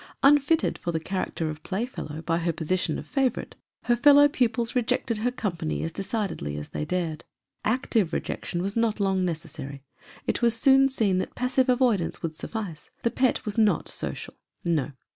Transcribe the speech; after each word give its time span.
Unfitted 0.23 0.79
for 0.79 0.91
the 0.91 0.99
character 0.99 1.47
of 1.51 1.61
playfellow 1.61 2.23
by 2.23 2.39
her 2.39 2.51
position 2.51 2.97
of 2.97 3.05
favorite, 3.05 3.53
her 3.83 3.95
fellow 3.95 4.27
pupils 4.27 4.73
rejected 4.75 5.19
her 5.19 5.29
company 5.29 5.83
as 5.83 5.91
decidedly 5.91 6.57
as 6.57 6.69
they 6.69 6.83
dared. 6.83 7.23
Active 7.63 8.11
rejection 8.11 8.63
was 8.63 8.75
not 8.75 8.99
long 8.99 9.23
necessary; 9.23 9.83
it 10.25 10.41
was 10.41 10.55
soon 10.57 10.89
seen 10.89 11.19
that 11.19 11.35
passive 11.35 11.69
avoidance 11.69 12.23
would 12.23 12.35
suffice; 12.35 12.89
the 13.03 13.11
pet 13.11 13.45
was 13.45 13.59
not 13.59 13.87
social. 13.87 14.33
No. 14.65 14.93